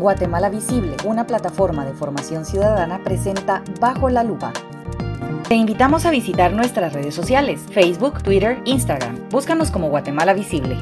[0.00, 4.52] Guatemala Visible, una plataforma de formación ciudadana, presenta Bajo la Lupa.
[5.46, 9.28] Te invitamos a visitar nuestras redes sociales, Facebook, Twitter, Instagram.
[9.30, 10.76] Búscanos como Guatemala Visible.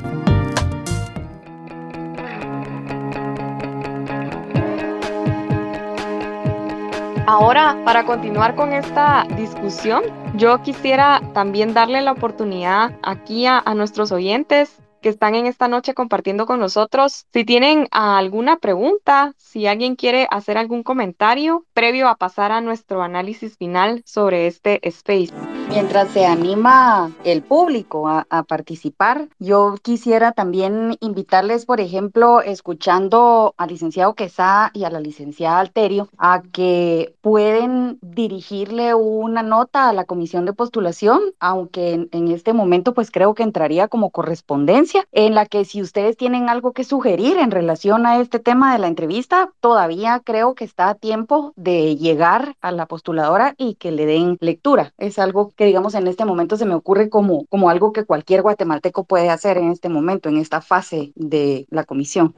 [7.27, 10.03] Ahora, para continuar con esta discusión,
[10.35, 15.69] yo quisiera también darle la oportunidad aquí a, a nuestros oyentes que están en esta
[15.69, 17.27] noche compartiendo con nosotros.
[17.33, 23.03] Si tienen alguna pregunta, si alguien quiere hacer algún comentario previo a pasar a nuestro
[23.03, 25.58] análisis final sobre este space.
[25.71, 33.69] Mientras se anima el público a, participar, yo quisiera también invitarles, por ejemplo, escuchando al
[33.69, 40.05] licenciado Quesá y a la licenciada Alterio, a que pueden dirigirle una nota a la
[40.05, 45.35] comisión de postulación, aunque en, en este momento pues creo que entraría como correspondencia en
[45.35, 48.89] la que si ustedes tienen algo que sugerir en relación a este tema de la
[48.89, 54.07] entrevista, todavía creo que está a tiempo de llegar a la postuladora y que le
[54.07, 54.95] den lectura.
[54.97, 58.43] Es algo que, digamos, en este momento se me ocurre como, como algo que cualquier
[58.43, 62.33] guatemalteco puede hacer en este momento, en esta fase de la comisión.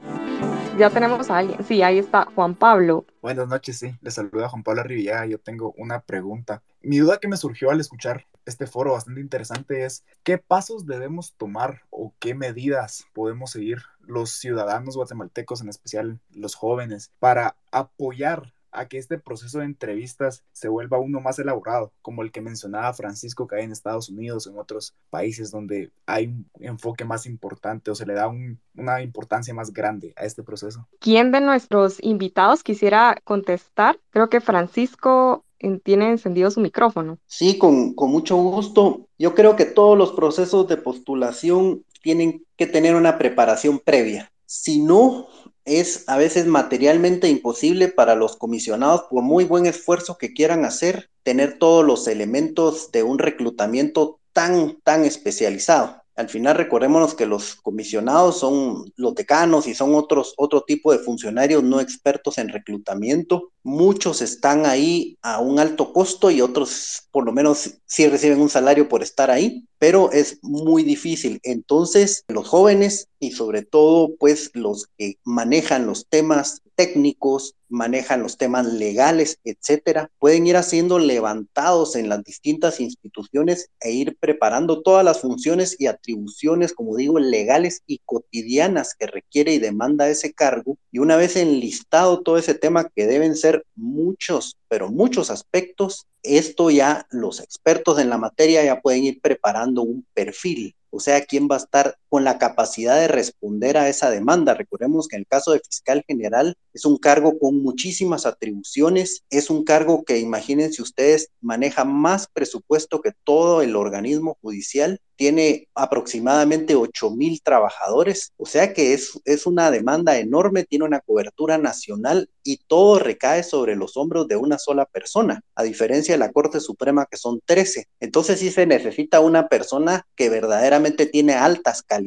[0.79, 1.63] Ya tenemos a alguien.
[1.63, 3.05] Sí, ahí está Juan Pablo.
[3.21, 3.93] Buenas noches, sí.
[4.01, 5.27] Les saluda Juan Pablo Riviera.
[5.27, 6.63] Yo tengo una pregunta.
[6.81, 11.35] Mi duda que me surgió al escuchar este foro bastante interesante es qué pasos debemos
[11.35, 18.51] tomar o qué medidas podemos seguir los ciudadanos guatemaltecos, en especial los jóvenes, para apoyar
[18.71, 22.93] a que este proceso de entrevistas se vuelva uno más elaborado, como el que mencionaba
[22.93, 27.25] Francisco que hay en Estados Unidos o en otros países donde hay un enfoque más
[27.25, 30.87] importante o se le da una importancia más grande a este proceso.
[30.99, 33.99] ¿Quién de nuestros invitados quisiera contestar?
[34.11, 35.45] Creo que Francisco
[35.83, 37.19] tiene encendido su micrófono.
[37.27, 39.07] Sí, con, con mucho gusto.
[39.19, 44.31] Yo creo que todos los procesos de postulación tienen que tener una preparación previa.
[44.53, 45.29] Si no,
[45.63, 51.09] es a veces materialmente imposible para los comisionados, por muy buen esfuerzo que quieran hacer,
[51.23, 56.00] tener todos los elementos de un reclutamiento tan, tan especializado.
[56.21, 60.99] Al final recordémonos que los comisionados son los decanos y son otros, otro tipo de
[60.99, 63.49] funcionarios no expertos en reclutamiento.
[63.63, 68.49] Muchos están ahí a un alto costo y otros por lo menos sí reciben un
[68.49, 71.39] salario por estar ahí, pero es muy difícil.
[71.41, 78.39] Entonces los jóvenes y sobre todo pues los que manejan los temas técnicos, manejan los
[78.39, 85.05] temas legales, etcétera, pueden ir haciendo levantados en las distintas instituciones e ir preparando todas
[85.05, 90.79] las funciones y atribuciones, como digo, legales y cotidianas que requiere y demanda ese cargo.
[90.91, 96.71] Y una vez enlistado todo ese tema, que deben ser muchos, pero muchos aspectos, esto
[96.71, 101.47] ya los expertos en la materia ya pueden ir preparando un perfil o sea, quién
[101.49, 104.53] va a estar con la capacidad de responder a esa demanda.
[104.53, 109.49] Recordemos que en el caso de fiscal general es un cargo con muchísimas atribuciones, es
[109.49, 116.73] un cargo que imagínense ustedes maneja más presupuesto que todo el organismo judicial tiene aproximadamente
[116.73, 122.27] 8 mil trabajadores, o sea que es, es una demanda enorme, tiene una cobertura nacional
[122.43, 126.59] y todo recae sobre los hombros de una sola persona, a diferencia de la Corte
[126.59, 127.87] Suprema que son 13.
[127.99, 132.00] Entonces sí se necesita una persona que verdaderamente tiene altas calidades,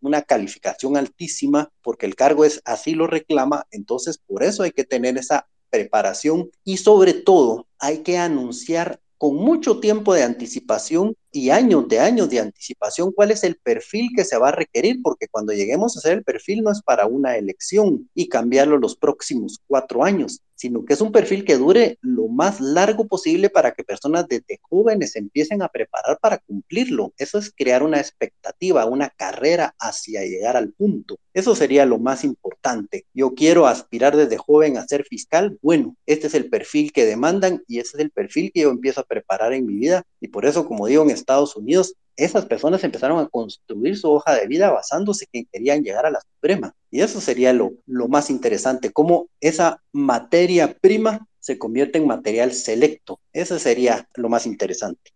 [0.00, 4.84] una calificación altísima, porque el cargo es así lo reclama, entonces por eso hay que
[4.84, 11.50] tener esa preparación y sobre todo hay que anunciar con mucho tiempo de anticipación y
[11.50, 15.28] años de años de anticipación cuál es el perfil que se va a requerir, porque
[15.28, 19.60] cuando lleguemos a hacer el perfil no es para una elección y cambiarlo los próximos
[19.66, 23.84] cuatro años, sino que es un perfil que dure lo más largo posible para que
[23.84, 27.12] personas desde jóvenes empiecen a preparar para cumplirlo.
[27.18, 31.18] Eso es crear una expectativa, una carrera hacia llegar al punto.
[31.32, 33.06] Eso sería lo más importante.
[33.12, 35.58] Yo quiero aspirar desde joven a ser fiscal.
[35.60, 39.00] Bueno, este es el perfil que demandan y ese es el perfil que yo empiezo
[39.00, 40.04] a preparar en mi vida.
[40.20, 44.34] Y por eso, como digo, en Estados Unidos, esas personas empezaron a construir su hoja
[44.34, 46.74] de vida basándose en que querían llegar a la Suprema.
[46.90, 52.52] Y eso sería lo, lo más interesante, cómo esa materia prima se convierte en material
[52.52, 53.20] selecto.
[53.32, 55.12] Eso sería lo más interesante.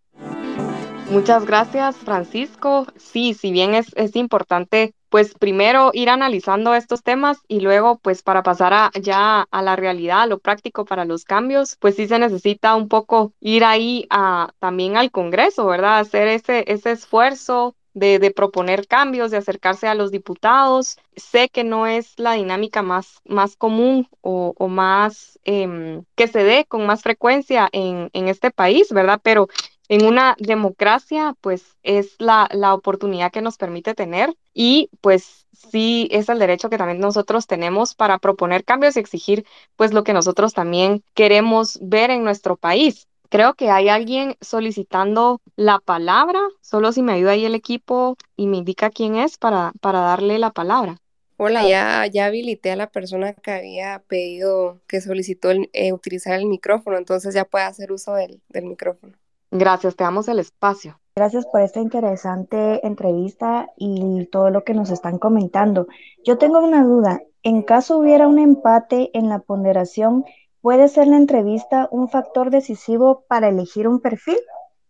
[1.10, 2.86] Muchas gracias, Francisco.
[2.96, 8.22] Sí, si bien es, es importante pues primero ir analizando estos temas y luego pues
[8.22, 12.06] para pasar a, ya a la realidad, a lo práctico para los cambios, pues sí
[12.08, 16.00] se necesita un poco ir ahí a, también al Congreso, ¿verdad?
[16.00, 20.98] Hacer ese, esfuerzo de, proponer cambios, de acercarse a los diputados.
[21.16, 26.44] Sé que no es la dinámica más, más común o, o más em, que se
[26.44, 29.20] dé con más frecuencia en, en este país, ¿verdad?
[29.22, 29.48] Pero
[29.88, 36.08] en una democracia, pues es la, la oportunidad que nos permite tener y pues sí
[36.10, 39.46] es el derecho que también nosotros tenemos para proponer cambios y exigir
[39.76, 43.08] pues lo que nosotros también queremos ver en nuestro país.
[43.30, 48.46] Creo que hay alguien solicitando la palabra, solo si me ayuda ahí el equipo y
[48.46, 50.96] me indica quién es para, para darle la palabra.
[51.36, 56.46] Hola, ya, ya habilité a la persona que había pedido, que solicitó eh, utilizar el
[56.46, 59.14] micrófono, entonces ya puede hacer uso del, del micrófono.
[59.50, 61.00] Gracias, te damos el espacio.
[61.16, 65.88] Gracias por esta interesante entrevista y todo lo que nos están comentando.
[66.24, 67.20] Yo tengo una duda.
[67.42, 70.24] En caso hubiera un empate en la ponderación,
[70.60, 74.38] ¿puede ser la entrevista un factor decisivo para elegir un perfil?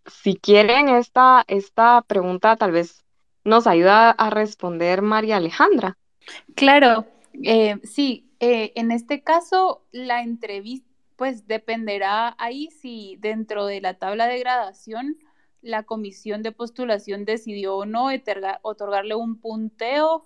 [0.06, 3.04] Si quieren esta, esta pregunta, tal vez
[3.44, 5.96] nos ayuda a responder María Alejandra.
[6.54, 7.06] Claro,
[7.42, 10.87] eh, sí, eh, en este caso la entrevista
[11.18, 15.18] pues dependerá ahí si dentro de la tabla de gradación
[15.62, 18.08] la comisión de postulación decidió o no
[18.62, 20.24] otorgarle un punteo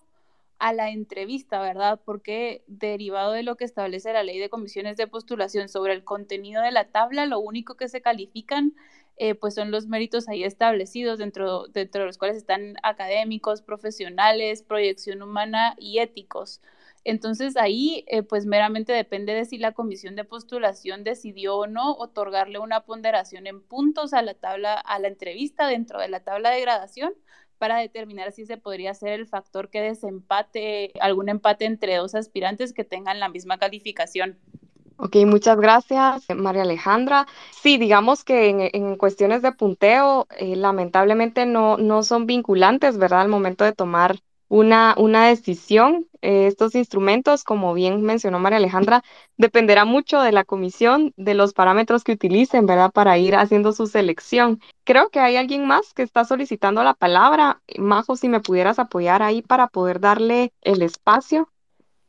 [0.59, 1.99] a la entrevista, ¿verdad?
[2.05, 6.63] Porque derivado de lo que establece la ley de comisiones de postulación sobre el contenido
[6.63, 8.75] de la tabla, lo único que se califican
[9.17, 14.63] eh, pues son los méritos ahí establecidos dentro, dentro de los cuales están académicos, profesionales,
[14.63, 16.61] proyección humana y éticos.
[17.05, 21.93] Entonces ahí eh, pues meramente depende de si la comisión de postulación decidió o no
[21.93, 26.51] otorgarle una ponderación en puntos a la tabla, a la entrevista dentro de la tabla
[26.51, 27.15] de gradación
[27.59, 32.73] para determinar si se podría ser el factor que desempate, algún empate entre dos aspirantes
[32.73, 34.39] que tengan la misma calificación.
[34.97, 37.27] Ok, muchas gracias, María Alejandra.
[37.51, 43.23] Sí, digamos que en, cuestiones de punteo, eh, lamentablemente no, no son vinculantes, ¿verdad?
[43.23, 44.21] Al momento de tomar
[44.53, 46.07] una, una decisión.
[46.21, 49.03] Eh, estos instrumentos, como bien mencionó María Alejandra,
[49.39, 52.91] dependerá mucho de la comisión, de los parámetros que utilicen, ¿verdad?
[52.93, 54.61] Para ir haciendo su selección.
[54.85, 57.63] Creo que hay alguien más que está solicitando la palabra.
[57.79, 61.49] Majo, si me pudieras apoyar ahí para poder darle el espacio.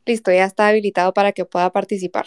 [0.04, 2.26] Listo, ya está habilitado para que pueda participar.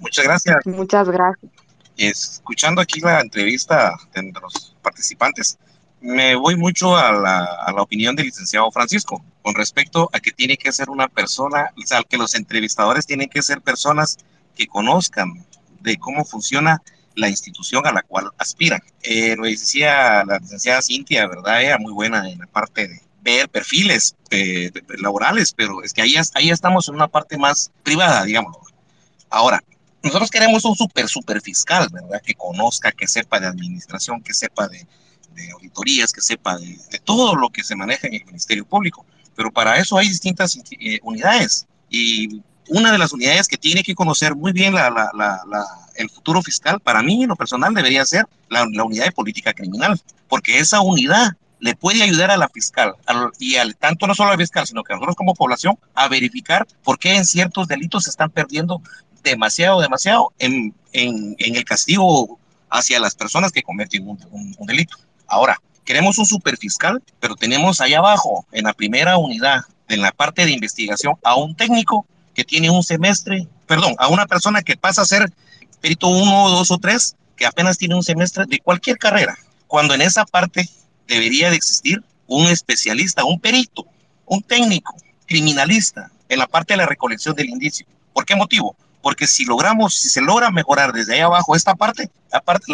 [0.00, 0.66] Muchas gracias.
[0.66, 1.50] Muchas gracias.
[1.96, 5.58] Escuchando aquí la entrevista de los participantes,
[6.00, 10.32] me voy mucho a la, a la, opinión del licenciado Francisco con respecto a que
[10.32, 14.18] tiene que ser una persona, o sea, que los entrevistadores tienen que ser personas
[14.54, 15.44] que conozcan
[15.80, 16.82] de cómo funciona
[17.14, 18.80] la institución a la cual aspiran.
[19.02, 21.62] Eh, lo decía la licenciada Cintia, ¿verdad?
[21.62, 26.14] Era muy buena en la parte de ver perfiles eh, laborales, pero es que ahí,
[26.34, 28.56] ahí estamos en una parte más privada, digamos.
[29.28, 29.62] Ahora,
[30.02, 32.22] nosotros queremos un super, super fiscal, ¿verdad?
[32.22, 34.86] Que conozca, que sepa de administración, que sepa de,
[35.54, 39.04] auditorías, que sepa de, todo lo que se maneja en el Ministerio Público.
[39.34, 41.66] Pero para eso hay distintas eh, unidades.
[41.88, 45.10] Y una de las unidades que tiene que conocer muy bien la,
[45.96, 50.00] el futuro fiscal, para mí en lo personal debería ser la, unidad de política criminal,
[50.28, 52.94] porque esa unidad le puede ayudar a la fiscal
[53.38, 56.66] y al, tanto no solo al fiscal, sino que a nosotros como población a verificar
[56.82, 58.80] por qué en ciertos delitos se están perdiendo
[59.22, 62.38] demasiado, demasiado en, en, el castigo
[62.70, 64.96] hacia las personas que cometen un, delito.
[65.30, 70.44] Ahora, queremos un superfiscal, pero tenemos ahí abajo, en la primera unidad, en la parte
[70.44, 72.04] de investigación, a un técnico
[72.34, 75.32] que tiene un semestre, perdón, a una persona que pasa a ser
[75.80, 79.38] perito uno, dos o tres, que apenas tiene un semestre de cualquier carrera,
[79.68, 80.68] cuando en esa parte
[81.06, 83.86] debería de existir un especialista, un perito,
[84.26, 84.96] un técnico,
[85.26, 87.86] criminalista, en la parte de la recolección del indicio.
[88.12, 88.74] ¿Por qué motivo?
[89.02, 92.64] Porque si logramos, si se logra mejorar desde ahí abajo esta parte, aparte,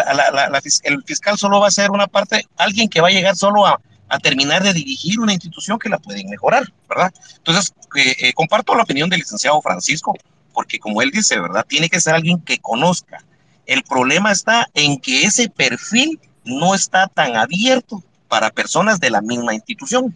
[0.84, 3.80] el fiscal solo va a ser una parte, alguien que va a llegar solo a,
[4.22, 7.12] terminar de dirigir una institución que la pueden mejorar, ¿verdad?
[7.38, 10.14] Entonces, eh, comparto la opinión del licenciado Francisco,
[10.52, 11.66] porque como él dice, ¿verdad?
[11.68, 13.24] Tiene que ser alguien que conozca.
[13.66, 19.20] El problema está en que ese perfil no está tan abierto para personas de la
[19.20, 20.14] misma institución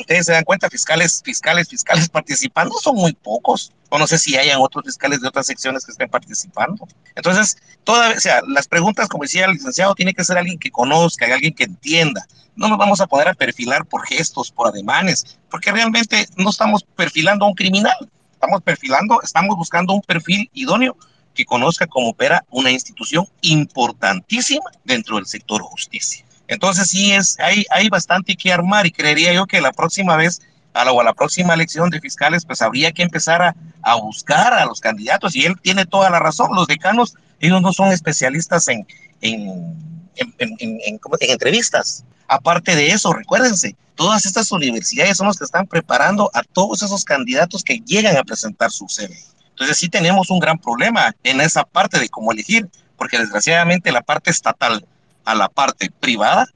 [0.00, 3.72] ustedes se dan cuenta, fiscales, fiscales, fiscales participando son muy pocos.
[3.88, 6.86] O no sé si hayan otros fiscales de otras secciones que estén participando.
[7.16, 10.70] Entonces, toda, o sea, las preguntas, como decía el licenciado, tiene que ser alguien que
[10.70, 12.24] conozca, alguien que entienda.
[12.54, 16.84] No nos vamos a poder a perfilar por gestos, por ademanes, porque realmente no estamos
[16.84, 17.96] perfilando a un criminal.
[18.32, 20.96] Estamos perfilando, estamos buscando un perfil idóneo
[21.34, 26.24] que conozca cómo opera una institución importantísima dentro del sector justicia.
[26.50, 30.42] Entonces sí es, hay, hay bastante que armar y creería yo que la próxima vez
[30.74, 33.94] a la, o a la próxima elección de fiscales, pues habría que empezar a, a,
[33.94, 36.48] buscar a los candidatos y él tiene toda la razón.
[36.56, 38.84] Los decanos, ellos no son especialistas en,
[39.20, 39.76] en,
[40.16, 42.04] en, en, en entrevistas.
[42.26, 47.04] Aparte de eso, recuérdense, todas estas universidades son las que están preparando a todos esos
[47.04, 49.16] candidatos que llegan a presentar su CV.
[49.50, 54.02] Entonces sí tenemos un gran problema en esa parte de cómo elegir, porque desgraciadamente la
[54.02, 54.84] parte estatal
[55.24, 56.46] a la parte privada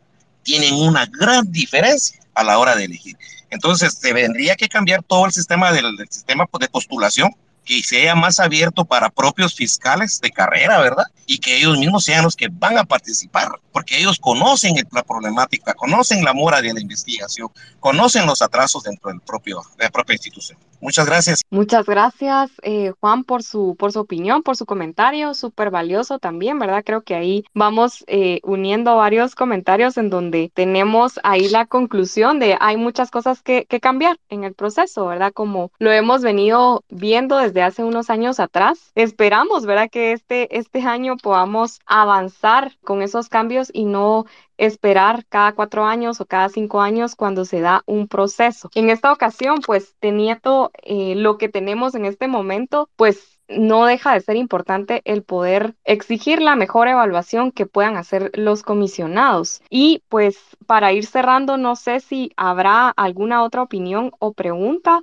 [0.42, 3.16] tienen una gran diferencia a la hora de elegir.
[3.50, 7.30] Entonces, se tendría que cambiar todo el sistema del sistema de postulación
[7.64, 11.04] que sea más abierto para propios fiscales de carrera, ¿verdad?
[11.26, 15.73] Y que ellos mismos sean los que van a participar, porque ellos conocen la problemática,
[15.75, 17.49] conocen la mora de la investigación,
[17.80, 20.59] conocen los atrasos dentro del propio, de la propia institución.
[20.80, 21.42] Muchas gracias.
[21.50, 26.58] Muchas gracias, eh, Juan, por su, por su opinión, por su comentario, súper valioso también,
[26.58, 26.82] ¿verdad?
[26.84, 32.56] Creo que ahí vamos eh, uniendo varios comentarios en donde tenemos ahí la conclusión de
[32.60, 35.32] hay muchas cosas que, que cambiar en el proceso, ¿verdad?
[35.32, 38.92] Como lo hemos venido viendo desde hace unos años atrás.
[38.94, 39.88] Esperamos, ¿verdad?
[39.90, 44.26] Que este, este año podamos avanzar con esos cambios y no
[44.58, 48.70] esperar cada cuatro años o cada cinco años cuando se da un proceso.
[48.75, 54.14] En esta ocasión, pues teniendo eh, lo que tenemos en este momento, pues no deja
[54.14, 59.61] de ser importante el poder exigir la mejor evaluación que puedan hacer los comisionados.
[59.68, 65.02] Y pues para ir cerrando, no sé si habrá alguna otra opinión o pregunta.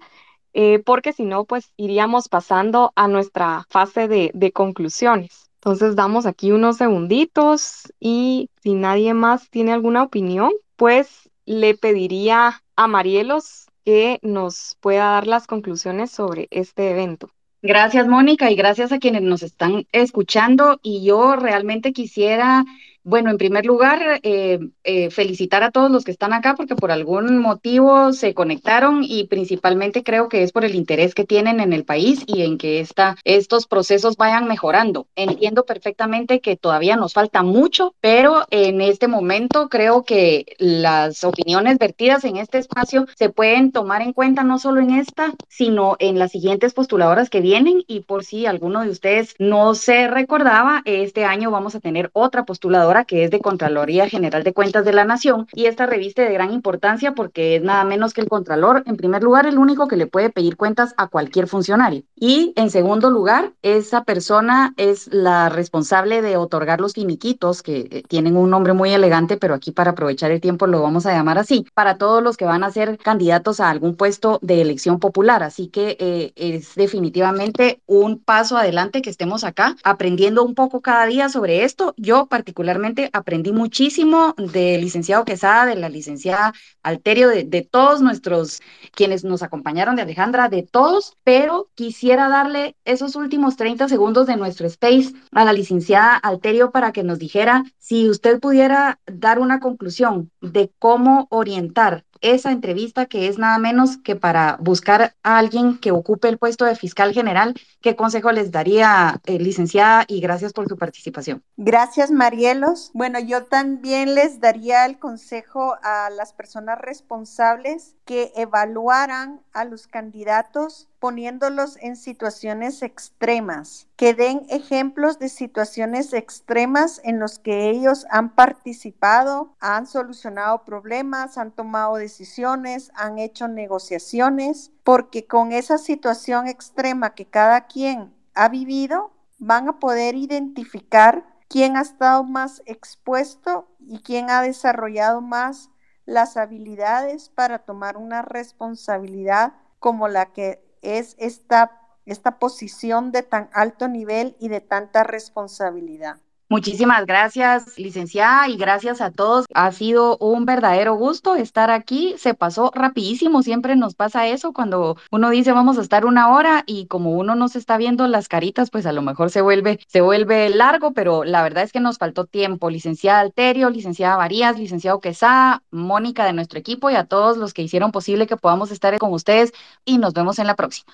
[0.53, 5.50] Eh, porque si no, pues iríamos pasando a nuestra fase de, de conclusiones.
[5.63, 12.63] Entonces damos aquí unos segunditos y si nadie más tiene alguna opinión, pues le pediría
[12.75, 17.29] a Marielos que nos pueda dar las conclusiones sobre este evento.
[17.61, 20.79] Gracias, Mónica, y gracias a quienes nos están escuchando.
[20.81, 22.65] Y yo realmente quisiera
[23.03, 26.91] bueno, en primer lugar, eh, eh, felicitar a todos los que están acá porque por
[26.91, 31.73] algún motivo se conectaron y principalmente creo que es por el interés que tienen en
[31.73, 35.07] el país y en que esta, estos procesos vayan mejorando.
[35.15, 41.79] Entiendo perfectamente que todavía nos falta mucho, pero en este momento creo que las opiniones
[41.79, 46.19] vertidas en este espacio se pueden tomar en cuenta no solo en esta, sino en
[46.19, 51.25] las siguientes postuladoras que vienen y por si alguno de ustedes no se recordaba, este
[51.25, 55.05] año vamos a tener otra postuladora que es de Contraloría General de Cuentas de la
[55.05, 58.97] Nación y esta revista de gran importancia porque es nada menos que el Contralor, en
[58.97, 63.09] primer lugar, el único que le puede pedir cuentas a cualquier funcionario y en segundo
[63.09, 68.73] lugar, esa persona es la responsable de otorgar los finiquitos que eh, tienen un nombre
[68.73, 72.21] muy elegante, pero aquí para aprovechar el tiempo lo vamos a llamar así, para todos
[72.21, 75.43] los que van a ser candidatos a algún puesto de elección popular.
[75.43, 81.05] Así que eh, es definitivamente un paso adelante que estemos acá aprendiendo un poco cada
[81.05, 81.93] día sobre esto.
[81.97, 82.80] Yo particularmente
[83.13, 88.61] aprendí muchísimo del licenciado Quesada, de la licenciada Alterio, de, de todos nuestros,
[88.93, 94.37] quienes nos acompañaron, de Alejandra, de todos, pero quisiera darle esos últimos 30 segundos de
[94.37, 99.59] nuestro space a la licenciada Alterio para que nos dijera si usted pudiera dar una
[99.59, 105.77] conclusión de cómo orientar esa entrevista que es nada menos que para buscar a alguien
[105.79, 107.55] que ocupe el puesto de fiscal general.
[107.81, 110.05] ¿Qué consejo les daría, eh, licenciada?
[110.07, 111.43] Y gracias por su participación.
[111.57, 112.91] Gracias, Marielos.
[112.93, 119.87] Bueno, yo también les daría el consejo a las personas responsables que evaluaran a los
[119.87, 128.05] candidatos poniéndolos en situaciones extremas, que den ejemplos de situaciones extremas en los que ellos
[128.11, 136.47] han participado, han solucionado problemas, han tomado decisiones, han hecho negociaciones, porque con esa situación
[136.47, 143.67] extrema que cada quien ha vivido, van a poder identificar quién ha estado más expuesto
[143.79, 145.71] y quién ha desarrollado más
[146.05, 153.49] las habilidades para tomar una responsabilidad como la que es esta, esta posición de tan
[153.53, 156.17] alto nivel y de tanta responsabilidad.
[156.51, 159.45] Muchísimas gracias, licenciada, y gracias a todos.
[159.53, 162.13] Ha sido un verdadero gusto estar aquí.
[162.17, 166.65] Se pasó rapidísimo, siempre nos pasa eso cuando uno dice vamos a estar una hora
[166.65, 169.79] y como uno no se está viendo las caritas, pues a lo mejor se vuelve,
[169.87, 172.69] se vuelve largo, pero la verdad es que nos faltó tiempo.
[172.69, 177.61] Licenciada Alterio, licenciada Varías, licenciado Quesada, Mónica de nuestro equipo y a todos los que
[177.61, 179.53] hicieron posible que podamos estar con ustedes
[179.85, 180.91] y nos vemos en la próxima.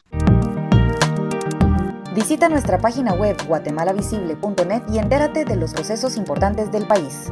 [2.18, 7.30] Visita nuestra página web guatemalavisible.net y entérate de los procesos importantes del país.